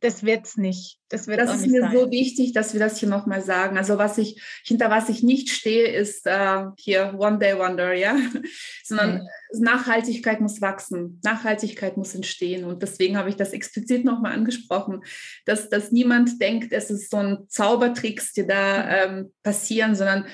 das 0.00 0.22
wird 0.24 0.46
es 0.46 0.56
nicht. 0.56 0.98
Das, 1.08 1.26
wird 1.26 1.40
das 1.40 1.56
ist 1.56 1.66
mir 1.66 1.80
sein. 1.80 1.92
so 1.92 2.10
wichtig, 2.10 2.52
dass 2.52 2.72
wir 2.72 2.78
das 2.78 2.98
hier 2.98 3.08
nochmal 3.08 3.42
sagen. 3.42 3.76
Also 3.76 3.98
was 3.98 4.16
ich, 4.16 4.40
hinter 4.64 4.90
was 4.90 5.08
ich 5.08 5.24
nicht 5.24 5.50
stehe, 5.50 5.88
ist 5.88 6.26
äh, 6.26 6.66
hier 6.78 7.14
One 7.18 7.38
Day 7.38 7.58
Wonder, 7.58 7.92
ja. 7.92 8.16
Sondern 8.84 9.22
mhm. 9.52 9.60
Nachhaltigkeit 9.60 10.40
muss 10.40 10.60
wachsen, 10.60 11.20
Nachhaltigkeit 11.24 11.96
muss 11.96 12.14
entstehen. 12.14 12.64
Und 12.64 12.82
deswegen 12.82 13.16
habe 13.16 13.28
ich 13.28 13.36
das 13.36 13.52
explizit 13.52 14.04
nochmal 14.04 14.32
angesprochen, 14.32 15.02
dass, 15.46 15.68
dass 15.68 15.90
niemand 15.90 16.40
denkt, 16.40 16.72
es 16.72 16.90
ist 16.90 17.10
so 17.10 17.16
ein 17.16 17.38
Zaubertricks, 17.48 18.32
die 18.32 18.46
da 18.46 18.88
ähm, 18.88 19.32
passieren, 19.42 19.96
sondern 19.96 20.26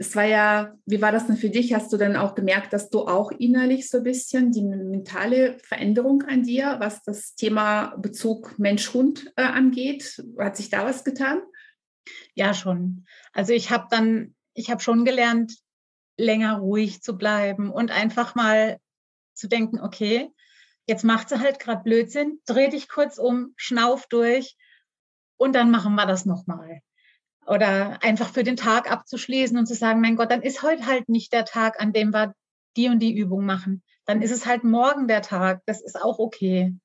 es 0.00 0.16
war 0.16 0.24
ja, 0.24 0.78
wie 0.86 1.02
war 1.02 1.12
das 1.12 1.26
denn 1.26 1.36
für 1.36 1.50
dich? 1.50 1.74
Hast 1.74 1.92
du 1.92 1.98
denn 1.98 2.16
auch 2.16 2.34
gemerkt, 2.34 2.72
dass 2.72 2.88
du 2.88 3.00
auch 3.00 3.30
innerlich 3.32 3.90
so 3.90 3.98
ein 3.98 4.04
bisschen 4.04 4.50
die 4.50 4.62
mentale 4.62 5.58
Veränderung 5.58 6.22
an 6.22 6.42
dir, 6.42 6.76
was 6.78 7.02
das 7.02 7.34
Thema 7.34 7.94
Bezug 7.98 8.58
Mensch-Hund 8.58 9.30
äh, 9.36 9.42
angeht? 9.42 10.24
Hat 10.38 10.56
sich 10.56 10.70
da 10.70 10.86
was 10.86 11.04
getan? 11.04 11.42
Ja, 12.34 12.54
schon. 12.54 13.04
Also 13.34 13.52
ich 13.52 13.70
habe 13.70 13.88
dann, 13.90 14.34
ich 14.54 14.70
habe 14.70 14.80
schon 14.80 15.04
gelernt, 15.04 15.58
länger 16.16 16.60
ruhig 16.60 17.02
zu 17.02 17.18
bleiben 17.18 17.70
und 17.70 17.90
einfach 17.90 18.34
mal 18.34 18.78
zu 19.34 19.48
denken, 19.48 19.80
okay, 19.80 20.30
jetzt 20.86 21.04
macht 21.04 21.28
sie 21.28 21.40
halt 21.40 21.60
gerade 21.60 21.82
Blödsinn, 21.82 22.40
dreh 22.46 22.70
dich 22.70 22.88
kurz 22.88 23.18
um, 23.18 23.52
schnauf 23.56 24.06
durch 24.06 24.56
und 25.36 25.54
dann 25.54 25.70
machen 25.70 25.94
wir 25.94 26.06
das 26.06 26.24
nochmal 26.24 26.80
oder 27.50 28.00
einfach 28.02 28.32
für 28.32 28.44
den 28.44 28.56
Tag 28.56 28.90
abzuschließen 28.90 29.58
und 29.58 29.66
zu 29.66 29.74
sagen, 29.74 30.00
mein 30.00 30.14
Gott, 30.14 30.30
dann 30.30 30.42
ist 30.42 30.62
heute 30.62 30.86
halt 30.86 31.08
nicht 31.08 31.32
der 31.32 31.44
Tag, 31.44 31.80
an 31.80 31.92
dem 31.92 32.14
wir 32.14 32.34
die 32.76 32.88
und 32.88 33.00
die 33.00 33.12
Übung 33.12 33.44
machen. 33.44 33.82
Dann 34.06 34.22
ist 34.22 34.30
es 34.30 34.46
halt 34.46 34.62
morgen 34.62 35.08
der 35.08 35.20
Tag. 35.20 35.60
Das 35.66 35.82
ist 35.82 36.00
auch 36.00 36.20
okay. 36.20 36.76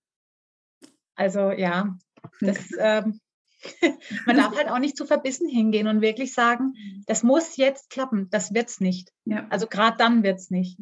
Also 1.13 1.51
ja, 1.51 1.95
das, 2.41 2.57
ähm, 2.79 3.19
man 4.25 4.38
darf 4.38 4.57
halt 4.57 4.69
auch 4.69 4.79
nicht 4.79 4.98
zu 4.98 5.05
verbissen 5.05 5.48
hingehen 5.48 5.88
und 5.88 6.01
wirklich 6.01 6.34
sagen, 6.34 6.74
das 7.05 7.22
muss 7.22 7.57
jetzt 7.57 7.91
klappen. 7.91 8.27
Das 8.31 8.51
wird's 8.55 8.79
nicht. 8.79 9.12
Ja. 9.25 9.45
Also 9.51 9.67
gerade 9.67 9.98
dann 9.98 10.24
wird's 10.24 10.50
nicht. 10.50 10.79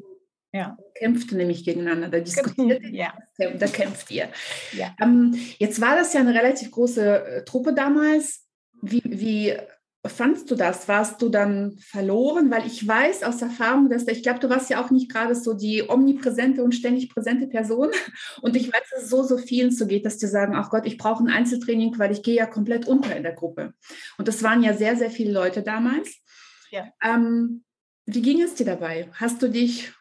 Ja. 0.53 0.77
Kämpft 0.95 1.33
nämlich 1.33 1.65
gegeneinander, 1.65 2.07
da 2.07 2.19
diskutiert 2.19 2.83
ja. 2.91 3.13
da 3.37 3.67
kämpft 3.67 4.11
ihr. 4.11 4.29
Ja. 4.71 4.95
Ähm, 5.01 5.37
jetzt 5.57 5.81
war 5.81 5.97
das 5.97 6.13
ja 6.13 6.21
eine 6.21 6.33
relativ 6.33 6.71
große 6.71 7.25
äh, 7.25 7.43
Truppe 7.43 7.73
damals. 7.73 8.47
Wie, 8.81 9.01
wie 9.05 9.57
fandst 10.05 10.51
du 10.51 10.55
das? 10.55 10.87
Warst 10.87 11.21
du 11.21 11.29
dann 11.29 11.77
verloren? 11.79 12.51
Weil 12.51 12.67
ich 12.67 12.85
weiß 12.85 13.23
aus 13.23 13.41
Erfahrung, 13.41 13.89
dass 13.89 14.07
ich 14.07 14.21
glaube, 14.21 14.39
du 14.39 14.49
warst 14.49 14.69
ja 14.69 14.83
auch 14.83 14.91
nicht 14.91 15.09
gerade 15.09 15.33
so 15.33 15.53
die 15.53 15.89
omnipräsente 15.89 16.63
und 16.63 16.75
ständig 16.75 17.09
präsente 17.09 17.47
Person. 17.47 17.89
Und 18.41 18.55
ich 18.55 18.71
weiß, 18.71 18.81
dass 18.91 19.03
es 19.03 19.09
so, 19.09 19.23
so 19.23 19.37
vielen 19.37 19.71
so 19.71 19.87
geht, 19.87 20.05
dass 20.05 20.17
die 20.17 20.27
sagen, 20.27 20.55
ach 20.55 20.69
Gott, 20.69 20.85
ich 20.85 20.97
brauche 20.97 21.23
ein 21.23 21.29
Einzeltraining, 21.29 21.97
weil 21.97 22.11
ich 22.11 22.21
gehe 22.21 22.35
ja 22.35 22.45
komplett 22.45 22.85
unter 22.87 23.15
in 23.15 23.23
der 23.23 23.33
Gruppe. 23.33 23.73
Und 24.17 24.27
das 24.27 24.43
waren 24.43 24.61
ja 24.61 24.73
sehr, 24.73 24.97
sehr 24.97 25.09
viele 25.09 25.31
Leute 25.31 25.63
damals. 25.63 26.21
Ja. 26.69 26.87
Ähm, 27.01 27.63
wie 28.05 28.21
ging 28.21 28.41
es 28.41 28.55
dir 28.55 28.65
dabei? 28.65 29.09
Hast 29.13 29.41
du 29.41 29.49
dich 29.49 29.93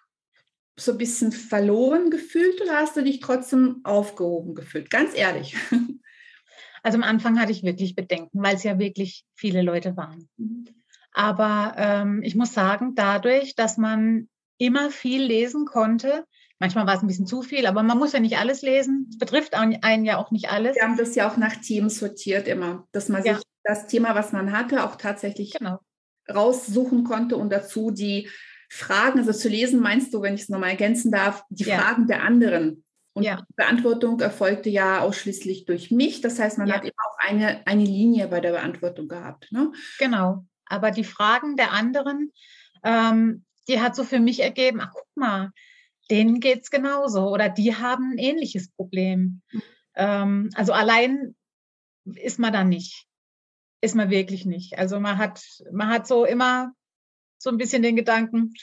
so 0.76 0.92
ein 0.92 0.98
bisschen 0.98 1.30
verloren 1.30 2.10
gefühlt 2.10 2.60
oder 2.60 2.78
hast 2.78 2.96
du 2.96 3.02
dich 3.02 3.20
trotzdem 3.20 3.80
aufgehoben 3.84 4.54
gefühlt? 4.54 4.90
Ganz 4.90 5.16
ehrlich. 5.16 5.56
Also 6.82 6.98
am 6.98 7.04
Anfang 7.04 7.38
hatte 7.40 7.52
ich 7.52 7.62
wirklich 7.62 7.94
Bedenken, 7.94 8.42
weil 8.42 8.56
es 8.56 8.64
ja 8.64 8.78
wirklich 8.78 9.24
viele 9.34 9.62
Leute 9.62 9.96
waren. 9.96 10.28
Aber 11.12 11.74
ähm, 11.76 12.22
ich 12.22 12.34
muss 12.34 12.52
sagen, 12.52 12.94
dadurch, 12.94 13.54
dass 13.54 13.76
man 13.76 14.28
immer 14.58 14.90
viel 14.90 15.22
lesen 15.22 15.66
konnte, 15.66 16.24
manchmal 16.58 16.86
war 16.86 16.94
es 16.94 17.02
ein 17.02 17.06
bisschen 17.06 17.26
zu 17.26 17.42
viel, 17.42 17.66
aber 17.66 17.82
man 17.82 17.98
muss 17.98 18.12
ja 18.12 18.20
nicht 18.20 18.38
alles 18.38 18.62
lesen. 18.62 19.08
Es 19.10 19.18
betrifft 19.18 19.54
einen 19.54 20.04
ja 20.04 20.18
auch 20.18 20.30
nicht 20.30 20.50
alles. 20.50 20.76
Wir 20.76 20.82
haben 20.82 20.96
das 20.96 21.14
ja 21.14 21.30
auch 21.30 21.36
nach 21.36 21.56
Teams 21.56 21.98
sortiert 21.98 22.48
immer, 22.48 22.86
dass 22.92 23.08
man 23.08 23.24
ja. 23.24 23.34
sich 23.34 23.44
das 23.64 23.86
Thema, 23.86 24.14
was 24.14 24.32
man 24.32 24.52
hatte, 24.52 24.84
auch 24.84 24.96
tatsächlich 24.96 25.52
genau. 25.52 25.78
raussuchen 26.32 27.04
konnte 27.04 27.36
und 27.36 27.50
dazu 27.50 27.90
die 27.90 28.28
Fragen, 28.70 29.18
also 29.18 29.32
zu 29.32 29.48
lesen 29.48 29.80
meinst 29.80 30.14
du, 30.14 30.22
wenn 30.22 30.34
ich 30.34 30.42
es 30.42 30.48
nochmal 30.48 30.70
ergänzen 30.70 31.12
darf, 31.12 31.44
die 31.50 31.64
ja. 31.64 31.78
Fragen 31.78 32.06
der 32.06 32.22
anderen. 32.22 32.84
Und 33.14 33.24
ja. 33.24 33.36
die 33.36 33.54
Beantwortung 33.56 34.20
erfolgte 34.20 34.70
ja 34.70 35.00
ausschließlich 35.00 35.66
durch 35.66 35.90
mich. 35.90 36.20
Das 36.20 36.38
heißt, 36.38 36.58
man 36.58 36.68
ja. 36.68 36.76
hat 36.76 36.84
immer 36.84 36.92
auch 37.10 37.18
eine, 37.18 37.66
eine 37.66 37.84
Linie 37.84 38.28
bei 38.28 38.40
der 38.40 38.52
Beantwortung 38.52 39.08
gehabt. 39.08 39.52
Ne? 39.52 39.72
Genau. 39.98 40.46
Aber 40.64 40.90
die 40.90 41.04
Fragen 41.04 41.56
der 41.56 41.72
anderen, 41.72 42.32
ähm, 42.82 43.44
die 43.68 43.80
hat 43.80 43.94
so 43.94 44.04
für 44.04 44.18
mich 44.18 44.40
ergeben, 44.40 44.80
ach 44.80 44.92
guck 44.94 45.06
mal, 45.14 45.50
denen 46.10 46.40
geht 46.40 46.62
es 46.62 46.70
genauso 46.70 47.28
oder 47.28 47.48
die 47.48 47.76
haben 47.76 48.12
ein 48.12 48.18
ähnliches 48.18 48.70
Problem. 48.70 49.42
Mhm. 49.50 49.62
Ähm, 49.94 50.50
also 50.54 50.72
allein 50.72 51.34
ist 52.04 52.38
man 52.38 52.52
da 52.52 52.64
nicht. 52.64 53.06
Ist 53.82 53.94
man 53.94 54.10
wirklich 54.10 54.46
nicht. 54.46 54.78
Also 54.78 55.00
man 55.00 55.18
hat, 55.18 55.42
man 55.72 55.88
hat 55.88 56.06
so 56.06 56.24
immer 56.24 56.72
so 57.38 57.50
ein 57.50 57.58
bisschen 57.58 57.82
den 57.82 57.96
Gedanken, 57.96 58.54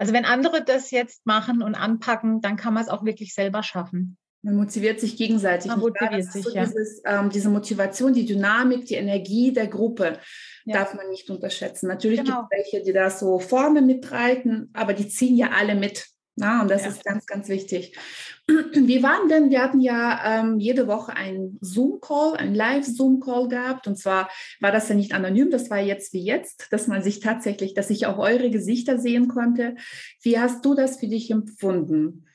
also 0.00 0.14
wenn 0.14 0.24
andere 0.24 0.64
das 0.64 0.90
jetzt 0.90 1.26
machen 1.26 1.62
und 1.62 1.74
anpacken, 1.74 2.40
dann 2.40 2.56
kann 2.56 2.72
man 2.72 2.82
es 2.82 2.88
auch 2.88 3.04
wirklich 3.04 3.34
selber 3.34 3.62
schaffen. 3.62 4.16
Man 4.40 4.56
motiviert 4.56 4.98
sich 4.98 5.18
gegenseitig. 5.18 5.70
Man 5.70 5.80
motiviert 5.80 6.32
sich, 6.32 6.42
so 6.42 6.50
ja. 6.50 6.64
Dieses, 6.64 7.02
ähm, 7.04 7.28
diese 7.28 7.50
Motivation, 7.50 8.14
die 8.14 8.24
Dynamik, 8.24 8.86
die 8.86 8.94
Energie 8.94 9.52
der 9.52 9.66
Gruppe 9.66 10.18
ja. 10.64 10.78
darf 10.78 10.94
man 10.94 11.10
nicht 11.10 11.28
unterschätzen. 11.28 11.86
Natürlich 11.86 12.20
genau. 12.20 12.46
gibt 12.48 12.52
es 12.52 12.72
welche, 12.72 12.86
die 12.86 12.94
da 12.94 13.10
so 13.10 13.38
vorne 13.40 13.82
mitreiten, 13.82 14.70
aber 14.72 14.94
die 14.94 15.06
ziehen 15.06 15.36
ja 15.36 15.50
alle 15.50 15.74
mit. 15.74 16.06
Na, 16.40 16.62
und 16.62 16.70
das 16.70 16.84
ja. 16.84 16.88
ist 16.88 17.04
ganz, 17.04 17.26
ganz 17.26 17.48
wichtig. 17.48 17.96
Wie 18.48 19.02
waren 19.02 19.28
denn, 19.28 19.50
wir 19.50 19.62
hatten 19.62 19.80
ja 19.80 20.40
ähm, 20.40 20.58
jede 20.58 20.86
Woche 20.86 21.14
einen 21.14 21.58
Zoom-Call, 21.60 22.36
einen 22.36 22.54
Live-Zoom-Call 22.54 23.48
gehabt. 23.48 23.86
Und 23.86 23.96
zwar 23.96 24.30
war 24.58 24.72
das 24.72 24.88
ja 24.88 24.94
nicht 24.94 25.12
anonym, 25.12 25.50
das 25.50 25.70
war 25.70 25.78
jetzt 25.78 26.12
wie 26.12 26.24
jetzt, 26.24 26.72
dass 26.72 26.86
man 26.86 27.02
sich 27.02 27.20
tatsächlich, 27.20 27.74
dass 27.74 27.90
ich 27.90 28.06
auch 28.06 28.18
eure 28.18 28.50
Gesichter 28.50 28.98
sehen 28.98 29.28
konnte. 29.28 29.76
Wie 30.22 30.38
hast 30.38 30.64
du 30.64 30.74
das 30.74 30.98
für 30.98 31.08
dich 31.08 31.30
empfunden? 31.30 32.26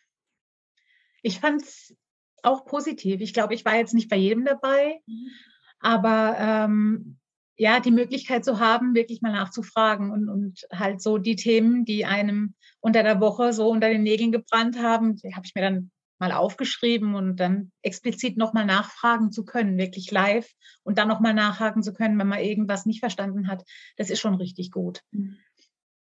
Ich 1.22 1.40
fand 1.40 1.64
es 1.64 1.96
auch 2.44 2.66
positiv. 2.66 3.22
Ich 3.22 3.34
glaube, 3.34 3.56
ich 3.56 3.66
war 3.66 3.76
jetzt 3.76 3.96
nicht 3.96 4.10
bei 4.10 4.18
jedem 4.18 4.46
dabei, 4.46 5.00
mhm. 5.08 5.30
aber 5.80 6.38
ähm, 6.40 7.18
ja, 7.58 7.80
die 7.80 7.92
Möglichkeit 7.92 8.44
zu 8.44 8.60
haben, 8.60 8.96
wirklich 8.96 9.22
mal 9.22 9.32
nachzufragen 9.32 10.12
und, 10.12 10.30
und 10.30 10.68
halt 10.74 11.02
so 11.02 11.18
die 11.18 11.36
Themen, 11.36 11.86
die 11.86 12.06
einem 12.06 12.54
unter 12.80 13.04
der 13.04 13.22
Woche 13.22 13.54
so 13.54 13.70
unter 13.70 13.90
den 13.90 14.04
Nägeln 14.04 14.32
gebrannt 14.32 14.78
haben, 14.82 15.16
die 15.16 15.36
habe 15.36 15.46
ich 15.46 15.56
mir 15.56 15.62
dann 15.62 15.92
mal 16.20 16.32
aufgeschrieben 16.32 17.16
und 17.16 17.38
dann 17.38 17.72
explizit 17.82 18.38
nochmal 18.38 18.66
nachfragen 18.66 19.32
zu 19.32 19.46
können, 19.46 19.78
wirklich 19.78 20.12
live 20.12 20.50
und 20.84 20.98
dann 20.98 21.08
nochmal 21.08 21.34
nachhaken 21.34 21.84
zu 21.84 21.94
können, 21.94 22.18
wenn 22.20 22.28
man 22.28 22.40
irgendwas 22.40 22.86
nicht 22.86 23.00
verstanden 23.00 23.48
hat, 23.48 23.64
das 23.98 24.10
ist 24.10 24.20
schon 24.20 24.36
richtig 24.36 24.72
gut. 24.72 25.02
Mhm. 25.12 25.38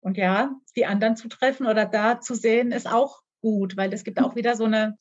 Und 0.00 0.16
ja, 0.16 0.56
die 0.76 0.86
anderen 0.86 1.16
zu 1.16 1.28
treffen 1.28 1.66
oder 1.66 1.86
da 1.86 2.20
zu 2.20 2.34
sehen, 2.34 2.72
ist 2.72 2.90
auch 2.90 3.20
gut, 3.40 3.76
weil 3.76 3.92
es 3.92 4.02
gibt 4.02 4.20
auch 4.20 4.34
wieder 4.34 4.56
so 4.56 4.64
eine, 4.64 4.96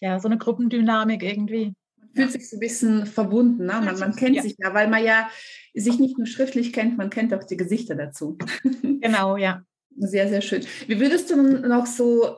ja, 0.00 0.20
so 0.20 0.28
eine 0.28 0.36
Gruppendynamik 0.36 1.22
irgendwie 1.22 1.74
fühlt 2.14 2.32
sich 2.32 2.48
so 2.48 2.56
ein 2.56 2.60
bisschen 2.60 3.06
verbunden. 3.06 3.66
Ne? 3.66 3.80
Man, 3.84 3.98
man 3.98 4.16
kennt 4.16 4.36
ja. 4.36 4.42
sich 4.42 4.56
ja, 4.58 4.74
weil 4.74 4.88
man 4.88 5.04
ja 5.04 5.28
sich 5.74 5.98
nicht 5.98 6.18
nur 6.18 6.26
schriftlich 6.26 6.72
kennt, 6.72 6.98
man 6.98 7.10
kennt 7.10 7.32
auch 7.34 7.44
die 7.44 7.56
Gesichter 7.56 7.94
dazu. 7.94 8.38
Genau, 9.02 9.36
ja. 9.36 9.62
Sehr, 9.96 10.28
sehr 10.28 10.40
schön. 10.40 10.64
Wie 10.86 11.00
würdest 11.00 11.28
du 11.30 11.36
noch 11.36 11.86
so, 11.86 12.36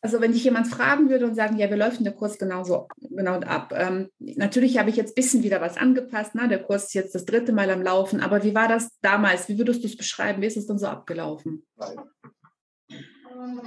also 0.00 0.20
wenn 0.20 0.32
dich 0.32 0.44
jemand 0.44 0.68
fragen 0.68 1.10
würde 1.10 1.26
und 1.26 1.34
sagen, 1.34 1.58
ja, 1.58 1.68
wir 1.68 1.76
laufen 1.76 2.04
der 2.04 2.12
Kurs 2.12 2.38
genauso 2.38 2.86
genau 3.10 3.40
ab. 3.40 3.74
Ähm, 3.76 4.08
natürlich 4.18 4.78
habe 4.78 4.88
ich 4.88 4.96
jetzt 4.96 5.10
ein 5.10 5.14
bisschen 5.20 5.42
wieder 5.42 5.60
was 5.60 5.76
angepasst. 5.76 6.36
Ne? 6.36 6.48
Der 6.48 6.62
Kurs 6.62 6.84
ist 6.84 6.94
jetzt 6.94 7.14
das 7.14 7.24
dritte 7.24 7.52
Mal 7.52 7.70
am 7.70 7.82
Laufen. 7.82 8.20
Aber 8.20 8.44
wie 8.44 8.54
war 8.54 8.68
das 8.68 8.88
damals? 9.02 9.48
Wie 9.48 9.58
würdest 9.58 9.82
du 9.82 9.88
es 9.88 9.96
beschreiben? 9.96 10.40
Wie 10.42 10.46
ist 10.46 10.56
es 10.56 10.66
dann 10.66 10.78
so 10.78 10.86
abgelaufen? 10.86 11.66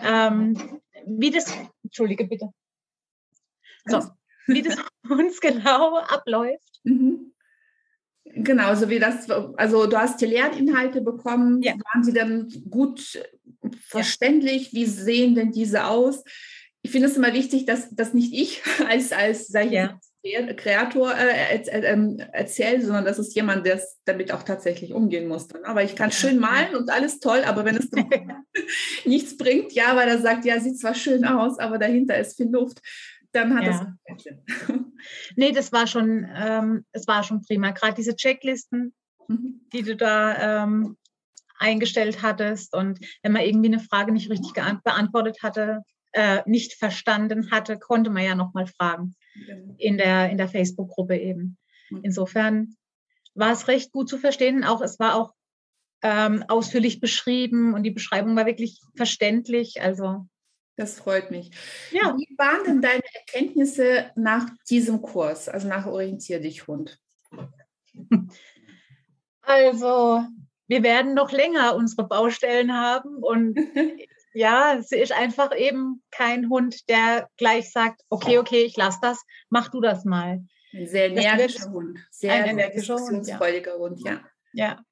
Ähm, 0.02 0.80
wie 1.06 1.32
das, 1.32 1.54
entschuldige 1.84 2.26
bitte. 2.26 2.50
So, 3.86 4.02
wie 4.48 4.62
das 4.62 4.78
uns 5.10 5.40
genau 5.42 5.98
abläuft. 5.98 6.80
Mhm. 6.84 7.34
Genau, 8.32 8.76
so 8.76 8.90
wie 8.90 9.00
das, 9.00 9.30
also 9.30 9.88
du 9.88 9.98
hast 9.98 10.22
die 10.22 10.28
Lerninhalte 10.28 11.02
bekommen, 11.02 11.62
ja. 11.64 11.74
waren 11.74 12.04
sie 12.04 12.14
dann 12.14 12.48
gut 12.70 13.20
verständlich? 13.82 14.74
Wie 14.74 14.86
sehen 14.86 15.36
denn 15.36 15.52
diese 15.52 15.86
aus? 15.86 16.24
Ich 16.82 16.92
finde 16.92 17.08
es 17.08 17.18
immer 17.18 17.34
wichtig, 17.34 17.66
dass, 17.66 17.90
dass 17.90 18.14
nicht 18.14 18.34
ich 18.34 18.62
als, 18.88 19.12
als 19.12 19.48
sag 19.48 19.68
ich, 19.68 19.74
ja. 19.74 20.00
Kreator 20.58 21.14
äh, 21.16 21.56
äh, 21.56 22.18
erzähle, 22.34 22.82
sondern 22.82 23.06
dass 23.06 23.20
es 23.20 23.34
jemand, 23.34 23.66
der 23.66 23.82
damit 24.06 24.34
auch 24.34 24.44
tatsächlich 24.44 24.94
umgehen 24.94 25.28
muss. 25.28 25.48
Dann. 25.48 25.64
Aber 25.64 25.84
ich 25.84 25.96
kann 25.96 26.12
schön 26.12 26.40
malen 26.40 26.76
und 26.76 26.90
alles 26.90 27.20
toll, 27.20 27.44
aber 27.46 27.64
wenn 27.64 27.78
es 27.78 27.90
nichts 29.06 29.38
bringt, 29.38 29.72
ja, 29.72 29.96
weil 29.96 30.10
er 30.10 30.20
sagt, 30.20 30.44
ja, 30.46 30.60
sieht 30.60 30.78
zwar 30.78 30.94
schön 30.94 31.24
aus, 31.24 31.58
aber 31.58 31.78
dahinter 31.78 32.18
ist 32.18 32.36
viel 32.36 32.50
Luft, 32.50 32.80
dann 33.32 33.56
hat 33.56 33.64
ja. 33.64 33.96
das 34.08 34.24
Sinn. 34.24 34.42
nee, 35.36 35.52
das 35.52 35.72
war 35.72 35.88
schon, 35.88 36.28
ähm, 36.36 36.86
es 36.92 37.08
war 37.08 37.24
schon 37.24 37.42
prima. 37.42 37.72
Gerade 37.72 37.96
diese 37.96 38.16
Checklisten, 38.16 38.94
mhm. 39.28 39.62
die 39.74 39.84
du 39.84 39.96
da 39.96 40.64
ähm, 40.64 40.98
eingestellt 41.58 42.22
hattest 42.22 42.74
und 42.74 43.00
wenn 43.22 43.34
man 43.34 43.44
irgendwie 43.44 43.68
eine 43.68 43.80
Frage 43.80 44.12
nicht 44.12 44.30
richtig 44.30 44.54
beantwortet 44.54 45.44
hatte, 45.44 45.82
äh, 46.14 46.42
nicht 46.46 46.74
verstanden 46.74 47.52
hatte, 47.52 47.78
konnte 47.78 48.10
man 48.10 48.24
ja 48.24 48.34
nochmal 48.34 48.66
fragen 48.66 49.16
genau. 49.46 49.76
in 49.78 49.98
der, 49.98 50.30
in 50.30 50.38
der 50.38 50.48
Facebook-Gruppe 50.48 51.18
eben. 51.18 51.58
Mhm. 51.90 52.00
Insofern 52.04 52.76
war 53.36 53.52
es 53.52 53.68
recht 53.68 53.92
gut 53.92 54.10
zu 54.10 54.18
verstehen. 54.18 54.64
Auch 54.64 54.82
es 54.82 55.00
war 55.00 55.16
auch 55.16 55.34
ähm, 56.02 56.44
ausführlich 56.48 57.00
beschrieben 57.00 57.74
und 57.74 57.84
die 57.84 57.92
Beschreibung 57.92 58.36
war 58.36 58.46
wirklich 58.46 58.82
verständlich. 58.96 59.82
Also 59.82 60.28
das 60.80 60.98
freut 60.98 61.30
mich. 61.30 61.52
Ja. 61.92 62.16
Wie 62.18 62.38
waren 62.38 62.64
denn 62.64 62.82
deine 62.82 63.04
Erkenntnisse 63.14 64.12
nach 64.16 64.50
diesem 64.70 65.02
Kurs, 65.02 65.50
also 65.50 65.68
nach 65.68 65.86
Orientier 65.86 66.40
dich 66.40 66.68
Hund? 66.68 67.00
Also, 69.42 70.24
wir 70.68 70.84
werden 70.84 71.16
noch 71.16 71.32
länger 71.32 71.76
unsere 71.76 72.08
Baustellen 72.08 72.74
haben 72.74 73.16
und 73.24 73.58
ja, 74.34 74.80
sie 74.82 74.98
ist 74.98 75.12
einfach 75.12 75.56
eben 75.56 76.04
kein 76.12 76.50
Hund, 76.50 76.88
der 76.88 77.28
gleich 77.38 77.72
sagt, 77.72 78.02
okay, 78.10 78.38
okay, 78.38 78.64
ich 78.64 78.78
lasse 78.78 79.00
das, 79.02 79.20
mach 79.50 79.70
du 79.70 79.82
das 79.82 80.06
mal. 80.06 80.46
Ein 80.72 80.88
sehr 80.88 81.10
energischer 81.10 81.72
Hund, 81.72 82.00
sehr 82.12 82.34
ein 82.34 82.46
energischer 82.52 82.98
Hund, 82.98 83.28
ja. 83.28 83.40
Hund, 83.40 84.00
ja. 84.06 84.24
Ja, 84.54 84.84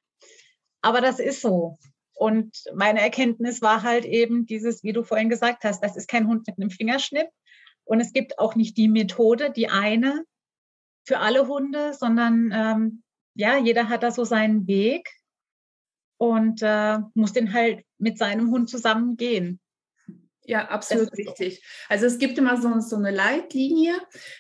aber 0.82 1.01
das 1.01 1.20
ist 1.20 1.41
so. 1.41 1.77
Und 2.18 2.64
meine 2.74 3.00
Erkenntnis 3.00 3.62
war 3.62 3.84
halt 3.84 4.04
eben 4.04 4.48
dieses, 4.48 4.84
wie 4.84 4.92
du 4.92 5.04
vorhin 5.04 5.30
gesagt 5.30 5.64
hast, 5.64 5.84
das 5.84 5.96
ist 5.96 6.10
kein 6.10 6.28
Hund 6.28 6.48
mit 6.48 6.58
einem 6.58 6.72
Fingerschnipp. 6.72 7.28
Und 7.84 8.00
es 8.02 8.12
gibt 8.12 8.40
auch 8.40 8.56
nicht 8.56 8.76
die 8.76 8.88
Methode, 8.88 9.52
die 9.52 9.70
eine 9.70 10.24
für 11.06 11.20
alle 11.20 11.48
Hunde, 11.48 11.94
sondern 11.94 12.52
ähm, 12.54 13.04
ja, 13.36 13.58
jeder 13.58 13.88
hat 13.88 14.02
da 14.02 14.10
so 14.10 14.24
seinen 14.24 14.66
Weg 14.66 15.10
und 16.18 16.62
äh, 16.64 16.98
muss 17.14 17.34
den 17.34 17.54
halt 17.54 17.86
mit 18.00 18.18
seinem 18.18 18.50
Hund 18.50 18.70
zusammen 18.70 19.16
gehen. 19.16 19.60
Ja, 20.44 20.70
absolut 20.70 21.16
richtig. 21.16 21.64
Also 21.88 22.08
es 22.08 22.18
gibt 22.18 22.38
immer 22.40 22.60
so, 22.60 22.80
so, 22.80 22.96
eine 22.96 23.12
Leitlinie, 23.12 23.94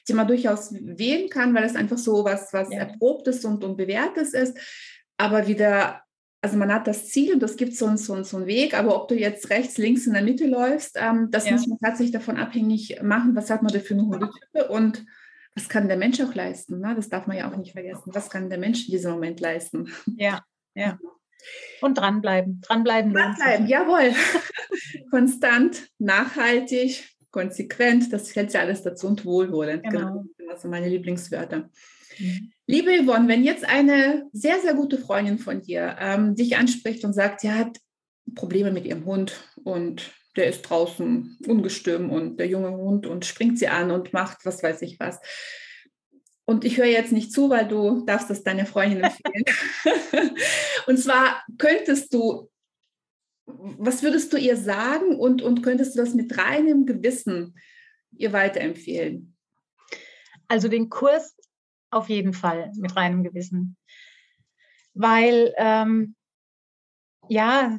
die 0.07 0.13
man 0.13 0.27
durchaus 0.27 0.73
wählen 0.73 1.29
kann, 1.29 1.53
weil 1.53 1.65
es 1.65 1.75
einfach 1.75 1.97
so 1.97 2.23
was, 2.25 2.53
was 2.53 2.71
ja. 2.71 2.79
Erprobtes 2.79 3.45
und, 3.45 3.63
und 3.63 3.77
Bewährtes 3.77 4.33
ist. 4.33 4.57
Aber 5.17 5.47
wieder 5.47 6.01
also 6.47 6.57
man 6.57 6.73
hat 6.73 6.87
das 6.87 7.09
Ziel 7.09 7.33
und 7.33 7.43
das 7.43 7.57
gibt 7.57 7.75
so, 7.75 7.93
so, 7.97 8.23
so 8.23 8.37
einen 8.37 8.45
Weg, 8.45 8.73
aber 8.73 8.95
ob 8.95 9.09
du 9.09 9.15
jetzt 9.15 9.49
rechts, 9.49 9.77
links 9.77 10.07
in 10.07 10.13
der 10.13 10.23
Mitte 10.23 10.47
läufst, 10.47 10.95
ähm, 10.97 11.27
das 11.29 11.45
ja. 11.45 11.51
muss 11.51 11.67
man 11.67 11.77
tatsächlich 11.77 12.13
davon 12.13 12.37
abhängig 12.37 13.01
machen, 13.03 13.35
was 13.35 13.49
hat 13.49 13.63
man 13.63 13.73
da 13.73 13.81
für 13.81 13.95
eine 13.95 14.03
Hundetype 14.03 14.69
und 14.69 15.05
was 15.55 15.67
kann 15.67 15.89
der 15.89 15.97
Mensch 15.97 16.21
auch 16.21 16.33
leisten. 16.33 16.79
Ne? 16.79 16.95
Das 16.95 17.09
darf 17.09 17.27
man 17.27 17.35
ja 17.35 17.51
auch 17.51 17.57
nicht 17.57 17.73
vergessen. 17.73 18.11
Was 18.13 18.29
kann 18.29 18.49
der 18.49 18.59
Mensch 18.59 18.85
in 18.87 18.93
diesem 18.93 19.11
Moment 19.11 19.41
leisten? 19.41 19.91
Ja, 20.15 20.41
ja. 20.73 20.97
Und 21.81 21.97
dranbleiben, 21.97 22.61
dranbleiben. 22.61 23.13
Dranbleiben, 23.13 23.67
jawohl. 23.67 24.13
Konstant, 25.11 25.89
nachhaltig, 25.99 27.09
konsequent, 27.31 28.13
das 28.13 28.31
fällt 28.31 28.53
ja 28.53 28.61
alles 28.61 28.83
dazu 28.83 29.07
und 29.07 29.25
wohlwollend. 29.25 29.83
Genau. 29.83 30.23
genau. 30.37 30.49
Das 30.49 30.61
sind 30.61 30.71
meine 30.71 30.87
Lieblingswörter. 30.87 31.69
Mhm. 32.19 32.51
Liebe 32.65 32.91
Yvonne, 33.03 33.27
wenn 33.27 33.43
jetzt 33.43 33.65
eine 33.65 34.27
sehr, 34.33 34.59
sehr 34.59 34.73
gute 34.73 34.97
Freundin 34.97 35.39
von 35.39 35.61
dir 35.61 35.95
ähm, 35.99 36.35
dich 36.35 36.57
anspricht 36.57 37.03
und 37.05 37.13
sagt, 37.13 37.41
sie 37.41 37.51
hat 37.51 37.77
Probleme 38.35 38.71
mit 38.71 38.85
ihrem 38.85 39.05
Hund 39.05 39.43
und 39.63 40.11
der 40.35 40.47
ist 40.47 40.61
draußen 40.63 41.37
ungestüm 41.47 42.11
und 42.11 42.37
der 42.37 42.47
junge 42.47 42.71
Hund 42.71 43.07
und 43.07 43.25
springt 43.25 43.57
sie 43.57 43.67
an 43.67 43.91
und 43.91 44.13
macht 44.13 44.45
was 44.45 44.61
weiß 44.61 44.81
ich 44.83 44.99
was. 44.99 45.19
Und 46.45 46.63
ich 46.63 46.77
höre 46.77 46.85
jetzt 46.85 47.11
nicht 47.11 47.33
zu, 47.33 47.49
weil 47.49 47.67
du 47.67 48.05
darfst 48.05 48.29
es 48.29 48.43
deiner 48.43 48.65
Freundin 48.65 49.03
empfehlen. 49.03 49.45
und 50.87 50.97
zwar 50.97 51.43
könntest 51.57 52.13
du, 52.13 52.49
was 53.45 54.03
würdest 54.03 54.31
du 54.31 54.37
ihr 54.37 54.55
sagen 54.55 55.15
und, 55.15 55.41
und 55.41 55.61
könntest 55.61 55.95
du 55.95 55.99
das 55.99 56.13
mit 56.13 56.37
reinem 56.37 56.85
Gewissen 56.85 57.57
ihr 58.15 58.31
weiterempfehlen? 58.31 59.35
Also 60.47 60.69
den 60.69 60.89
Kurs 60.89 61.35
auf 61.89 62.09
jeden 62.09 62.33
Fall 62.33 62.71
mit 62.75 62.95
reinem 62.95 63.23
Gewissen. 63.23 63.77
Weil, 64.93 65.53
ähm, 65.57 66.15
ja, 67.29 67.77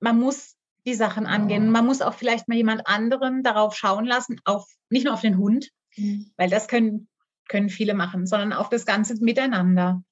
man 0.00 0.18
muss 0.18 0.56
die 0.86 0.94
Sachen 0.94 1.26
angehen. 1.26 1.70
Man 1.70 1.86
muss 1.86 2.02
auch 2.02 2.14
vielleicht 2.14 2.48
mal 2.48 2.56
jemand 2.56 2.86
anderen 2.86 3.42
darauf 3.42 3.76
schauen 3.76 4.06
lassen, 4.06 4.40
auf, 4.44 4.66
nicht 4.88 5.04
nur 5.04 5.14
auf 5.14 5.20
den 5.20 5.38
Hund, 5.38 5.70
mhm. 5.96 6.32
weil 6.36 6.48
das 6.48 6.68
können, 6.68 7.08
können 7.48 7.68
viele 7.68 7.94
machen, 7.94 8.26
sondern 8.26 8.52
auf 8.52 8.68
das 8.68 8.86
ganze 8.86 9.22
Miteinander. 9.22 10.02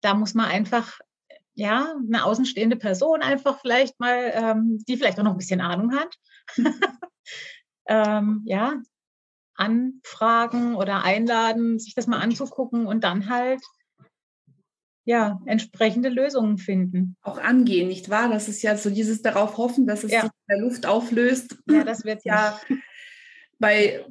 Da 0.00 0.14
muss 0.14 0.34
man 0.34 0.46
einfach, 0.46 0.98
ja, 1.54 1.94
eine 2.06 2.24
außenstehende 2.24 2.76
Person 2.76 3.22
einfach 3.22 3.60
vielleicht 3.60 3.98
mal, 4.00 4.32
ähm, 4.34 4.82
die 4.88 4.96
vielleicht 4.96 5.18
auch 5.18 5.24
noch 5.24 5.32
ein 5.32 5.38
bisschen 5.38 5.60
Ahnung 5.60 5.94
hat, 5.94 6.14
ähm, 7.86 8.42
ja, 8.44 8.74
anfragen 9.56 10.74
oder 10.74 11.04
einladen, 11.04 11.78
sich 11.78 11.94
das 11.94 12.06
mal 12.06 12.20
anzugucken 12.20 12.86
und 12.86 13.04
dann 13.04 13.28
halt 13.28 13.60
ja, 15.06 15.40
entsprechende 15.44 16.08
Lösungen 16.08 16.56
finden. 16.56 17.16
Auch 17.22 17.38
angehen, 17.38 17.88
nicht 17.88 18.08
wahr? 18.08 18.30
Das 18.30 18.48
ist 18.48 18.62
ja 18.62 18.76
so 18.76 18.88
dieses 18.88 19.20
darauf 19.20 19.58
hoffen, 19.58 19.86
dass 19.86 20.02
es 20.02 20.12
ja. 20.12 20.22
sich 20.22 20.30
in 20.30 20.56
der 20.56 20.58
Luft 20.58 20.86
auflöst. 20.86 21.58
Ja, 21.68 21.84
das 21.84 22.04
wird 22.04 22.24
ja 22.24 22.58
bei, 23.58 24.04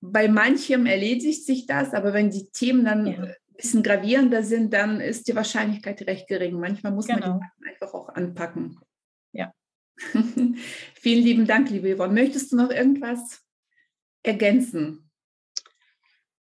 bei 0.00 0.28
manchem 0.28 0.86
erledigt 0.86 1.46
sich 1.46 1.66
das, 1.66 1.94
aber 1.94 2.12
wenn 2.12 2.30
die 2.30 2.50
Themen 2.50 2.84
dann 2.84 3.06
ja. 3.06 3.22
ein 3.22 3.34
bisschen 3.56 3.82
gravierender 3.82 4.42
sind, 4.42 4.72
dann 4.72 5.00
ist 5.00 5.28
die 5.28 5.36
Wahrscheinlichkeit 5.36 6.02
recht 6.02 6.28
gering. 6.28 6.58
Manchmal 6.58 6.92
muss 6.92 7.06
genau. 7.06 7.28
man 7.28 7.40
die 7.40 7.70
einfach 7.70 7.94
auch 7.94 8.08
anpacken. 8.10 8.78
Ja. 9.32 9.52
Vielen 10.94 11.24
lieben 11.24 11.46
Dank, 11.46 11.70
liebe 11.70 11.94
Yvonne. 11.96 12.12
Möchtest 12.12 12.52
du 12.52 12.56
noch 12.56 12.70
irgendwas 12.70 13.40
ergänzen? 14.22 15.10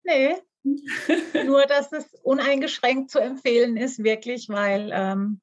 Nee, 0.03 0.35
nur, 1.45 1.65
dass 1.65 1.91
es 1.91 2.13
uneingeschränkt 2.23 3.11
zu 3.11 3.19
empfehlen 3.19 3.77
ist, 3.77 4.03
wirklich, 4.03 4.49
weil 4.49 4.89
ähm, 4.93 5.41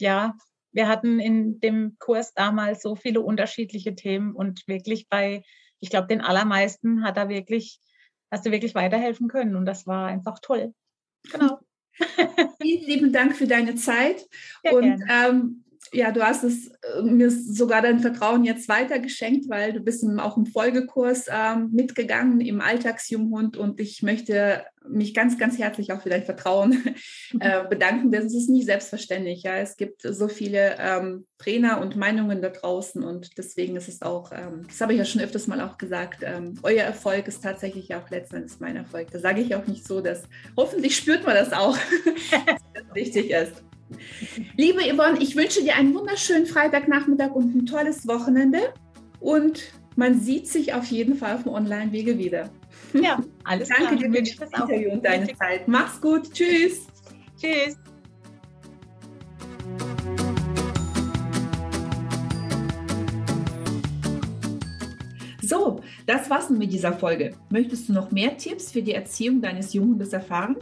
ja, 0.00 0.36
wir 0.72 0.88
hatten 0.88 1.18
in 1.20 1.60
dem 1.60 1.96
Kurs 1.98 2.34
damals 2.34 2.82
so 2.82 2.94
viele 2.94 3.20
unterschiedliche 3.20 3.94
Themen 3.94 4.34
und 4.34 4.66
wirklich 4.66 5.08
bei, 5.08 5.42
ich 5.80 5.90
glaube, 5.90 6.08
den 6.08 6.20
allermeisten 6.20 7.04
hat 7.04 7.16
er 7.16 7.28
wirklich, 7.28 7.80
hast 8.30 8.46
du 8.46 8.50
wirklich 8.50 8.74
weiterhelfen 8.74 9.28
können 9.28 9.56
und 9.56 9.66
das 9.66 9.86
war 9.86 10.08
einfach 10.08 10.38
toll. 10.40 10.74
Genau. 11.32 11.58
Vielen 12.62 12.84
lieben 12.84 13.12
Dank 13.12 13.36
für 13.36 13.46
deine 13.46 13.74
Zeit. 13.74 14.24
Sehr 14.62 14.74
und 14.74 15.02
ähm, 15.08 15.64
ja, 15.92 16.10
du 16.10 16.22
hast 16.22 16.44
es 16.44 16.68
äh, 16.68 17.02
mir 17.02 17.30
sogar 17.30 17.82
dein 17.82 18.00
Vertrauen 18.00 18.44
jetzt 18.44 18.68
weitergeschenkt, 18.68 19.48
weil 19.48 19.72
du 19.72 19.80
bist 19.80 20.04
auch 20.18 20.36
im 20.36 20.46
Folgekurs 20.46 21.26
ähm, 21.30 21.70
mitgegangen 21.72 22.40
im 22.40 22.60
Alltagsjunghund 22.60 23.56
und 23.56 23.80
ich 23.80 24.02
möchte 24.02 24.64
mich 24.88 25.14
ganz, 25.14 25.38
ganz 25.38 25.58
herzlich 25.58 25.92
auch 25.92 26.00
für 26.02 26.08
dein 26.08 26.24
Vertrauen 26.24 26.94
äh, 27.40 27.64
bedanken, 27.68 28.10
denn 28.10 28.26
es 28.26 28.34
ist 28.34 28.48
nicht 28.48 28.66
selbstverständlich. 28.66 29.42
Ja, 29.42 29.56
es 29.56 29.76
gibt 29.76 30.02
so 30.02 30.28
viele 30.28 30.76
ähm, 30.78 31.26
Trainer 31.38 31.80
und 31.80 31.96
Meinungen 31.96 32.42
da 32.42 32.48
draußen 32.48 33.02
und 33.02 33.36
deswegen 33.38 33.76
ist 33.76 33.88
es 33.88 34.02
auch, 34.02 34.32
ähm, 34.32 34.64
das 34.66 34.80
habe 34.80 34.92
ich 34.92 34.98
ja 34.98 35.04
schon 35.04 35.20
öfters 35.20 35.46
mal 35.46 35.60
auch 35.60 35.78
gesagt, 35.78 36.22
ähm, 36.22 36.58
euer 36.62 36.84
Erfolg 36.84 37.28
ist 37.28 37.42
tatsächlich 37.42 37.94
auch 37.94 38.08
letztendlich 38.10 38.58
mein 38.60 38.76
Erfolg. 38.76 39.10
Da 39.10 39.18
sage 39.18 39.40
ich 39.40 39.54
auch 39.54 39.66
nicht 39.66 39.86
so, 39.86 40.00
dass 40.00 40.22
hoffentlich 40.56 40.96
spürt 40.96 41.24
man 41.24 41.34
das 41.34 41.52
auch, 41.52 41.76
dass 42.46 42.62
das 42.74 42.94
wichtig 42.94 43.30
ist. 43.30 43.62
Liebe 44.56 44.80
Yvonne, 44.82 45.18
ich 45.20 45.36
wünsche 45.36 45.62
dir 45.62 45.76
einen 45.76 45.94
wunderschönen 45.94 46.46
Freitagnachmittag 46.46 47.32
und 47.32 47.54
ein 47.54 47.66
tolles 47.66 48.06
Wochenende. 48.06 48.74
Und 49.20 49.72
man 49.96 50.20
sieht 50.20 50.46
sich 50.46 50.74
auf 50.74 50.84
jeden 50.86 51.16
Fall 51.16 51.34
auf 51.34 51.42
dem 51.42 51.52
Online-Wege 51.52 52.18
wieder. 52.18 52.50
Ja, 52.92 53.20
alles 53.44 53.68
Danke 53.68 53.96
klar. 53.96 54.10
dir 54.10 54.26
für 54.26 54.40
das 54.40 54.52
Interview 54.52 54.90
und 54.92 55.04
deine 55.04 55.26
Zeit. 55.36 55.66
Mach's 55.66 56.00
gut. 56.00 56.32
Tschüss. 56.32 56.86
Tschüss. 57.40 57.76
So, 65.42 65.80
das 66.06 66.28
war's 66.28 66.50
nun 66.50 66.58
mit 66.58 66.72
dieser 66.72 66.92
Folge. 66.92 67.34
Möchtest 67.48 67.88
du 67.88 67.94
noch 67.94 68.10
mehr 68.10 68.36
Tipps 68.36 68.70
für 68.70 68.82
die 68.82 68.92
Erziehung 68.92 69.40
deines 69.40 69.72
Junghundes 69.72 70.12
erfahren? 70.12 70.56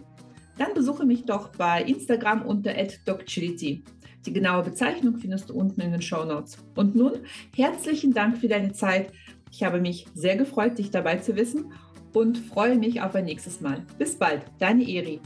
Dann 0.59 0.75
besuche 0.75 1.05
mich 1.05 1.25
doch 1.25 1.49
bei 1.51 1.83
Instagram 1.83 2.43
unter 2.43 2.73
@docchility. 3.05 3.85
Die 4.25 4.33
genaue 4.33 4.65
Bezeichnung 4.65 5.17
findest 5.19 5.51
du 5.51 5.55
unten 5.55 5.81
in 5.81 5.93
den 5.93 6.03
Show 6.03 6.25
Notes. 6.25 6.59
Und 6.75 6.97
nun 6.97 7.13
herzlichen 7.55 8.13
Dank 8.13 8.39
für 8.39 8.49
deine 8.49 8.73
Zeit. 8.73 9.13
Ich 9.53 9.63
habe 9.63 9.81
mich 9.81 10.07
sehr 10.15 10.37
gefreut, 10.37 10.79
dich 10.79 10.91
dabei 10.91 11.17
zu 11.19 11.37
wissen 11.37 11.73
und 12.13 12.39
freue 12.39 12.77
mich 12.77 13.01
auf 13.03 13.15
ein 13.15 13.27
nächstes 13.27 13.61
Mal. 13.61 13.85
Bis 13.99 14.17
bald, 14.17 14.43
deine 14.59 14.89
Eri. 14.89 15.21